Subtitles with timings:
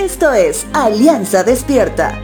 [0.00, 2.18] Esto es Alianza Despierta.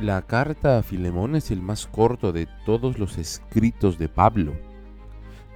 [0.00, 4.54] La carta a Filemón es el más corto de todos los escritos de Pablo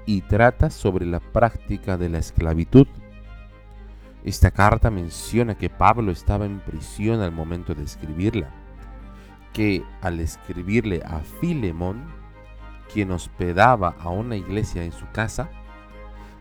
[0.04, 2.86] y trata sobre la práctica de la esclavitud.
[4.25, 8.50] Esta carta menciona que Pablo estaba en prisión al momento de escribirla,
[9.54, 12.15] que al escribirle a Filemón,
[12.93, 15.49] quien hospedaba a una iglesia en su casa,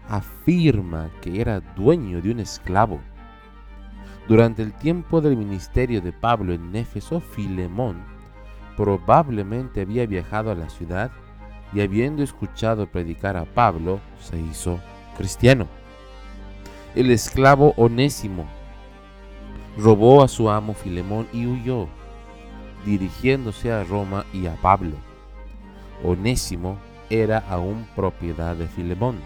[0.08, 3.00] afirma que era dueño de un esclavo.
[4.28, 8.04] Durante el tiempo del ministerio de Pablo en Éfeso, Filemón
[8.76, 11.12] probablemente había viajado a la ciudad
[11.74, 14.80] y habiendo escuchado predicar a Pablo, se hizo
[15.18, 15.68] cristiano.
[16.96, 18.46] El esclavo Onésimo
[19.78, 21.88] robó a su amo Filemón y huyó,
[22.86, 24.96] dirigiéndose a Roma y a Pablo.
[26.04, 26.78] Onésimo
[27.10, 29.18] era aún propiedad de Filemón,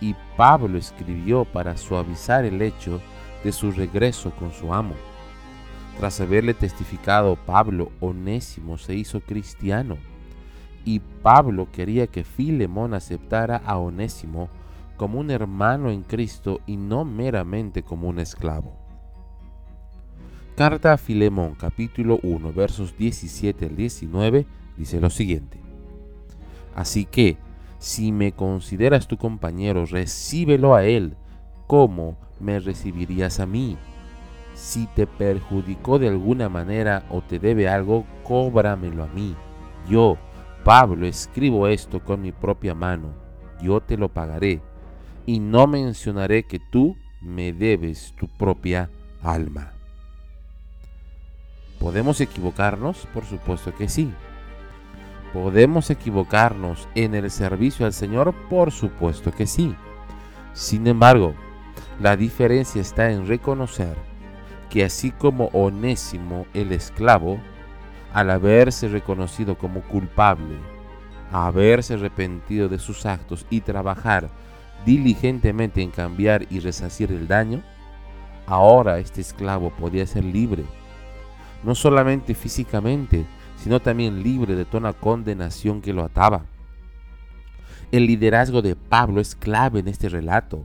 [0.00, 3.00] y Pablo escribió para suavizar el hecho
[3.42, 4.94] de su regreso con su amo.
[5.98, 9.96] Tras haberle testificado Pablo, Onésimo se hizo cristiano
[10.84, 14.48] y Pablo quería que Filemón aceptara a Onésimo
[14.96, 18.76] como un hermano en Cristo y no meramente como un esclavo.
[20.54, 25.65] Carta a Filemón capítulo 1 versos 17 al 19 dice lo siguiente.
[26.76, 27.38] Así que,
[27.78, 31.16] si me consideras tu compañero, recíbelo a él
[31.66, 33.78] como me recibirías a mí.
[34.54, 39.34] Si te perjudicó de alguna manera o te debe algo, cóbramelo a mí.
[39.88, 40.18] Yo,
[40.64, 43.14] Pablo, escribo esto con mi propia mano,
[43.62, 44.60] yo te lo pagaré,
[45.24, 48.90] y no mencionaré que tú me debes tu propia
[49.22, 49.72] alma.
[51.80, 53.06] ¿Podemos equivocarnos?
[53.14, 54.12] Por supuesto que sí.
[55.32, 58.34] ¿Podemos equivocarnos en el servicio al Señor?
[58.48, 59.74] Por supuesto que sí.
[60.52, 61.34] Sin embargo,
[62.00, 63.96] la diferencia está en reconocer
[64.70, 67.38] que así como Onésimo el esclavo
[68.12, 70.56] al haberse reconocido como culpable,
[71.32, 74.30] haberse arrepentido de sus actos y trabajar
[74.84, 77.62] diligentemente en cambiar y resacir el daño,
[78.46, 80.64] ahora este esclavo podía ser libre,
[81.62, 83.26] no solamente físicamente,
[83.56, 86.46] sino también libre de toda condenación que lo ataba.
[87.92, 90.64] El liderazgo de Pablo es clave en este relato,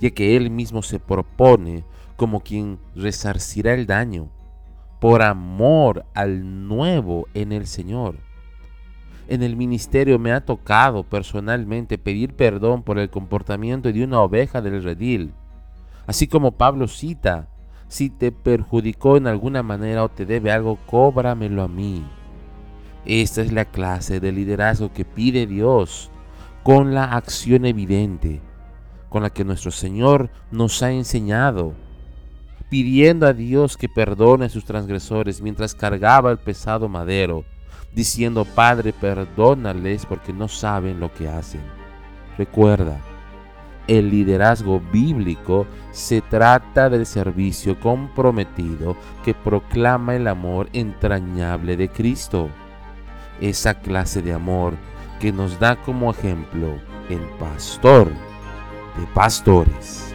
[0.00, 1.84] ya que él mismo se propone
[2.16, 4.28] como quien resarcirá el daño
[5.00, 8.16] por amor al nuevo en el Señor.
[9.28, 14.60] En el ministerio me ha tocado personalmente pedir perdón por el comportamiento de una oveja
[14.62, 15.32] del redil.
[16.06, 17.48] Así como Pablo cita,
[17.88, 22.04] si te perjudicó en alguna manera o te debe algo, cóbramelo a mí.
[23.06, 26.10] Esta es la clase de liderazgo que pide Dios
[26.62, 28.40] con la acción evidente,
[29.08, 31.74] con la que nuestro Señor nos ha enseñado
[32.68, 37.44] pidiendo a Dios que perdone a sus transgresores mientras cargaba el pesado madero,
[37.94, 41.62] diciendo, Padre, perdónales porque no saben lo que hacen.
[42.36, 43.00] Recuerda,
[43.86, 52.50] el liderazgo bíblico se trata del servicio comprometido que proclama el amor entrañable de Cristo.
[53.40, 54.74] Esa clase de amor
[55.20, 60.05] que nos da como ejemplo el pastor de pastores.